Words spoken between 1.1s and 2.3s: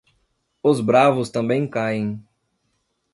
também caem.